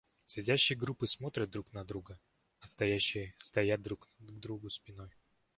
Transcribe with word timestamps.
Сидящие 0.25 0.75
группы 0.79 1.05
смотрят 1.05 1.51
друг 1.51 1.71
на 1.73 1.85
друга, 1.85 2.19
а 2.59 2.65
стоящие 2.65 3.35
стоят 3.37 3.83
друг 3.83 4.09
к 4.17 4.31
другу 4.31 4.67
спиной. 4.71 5.11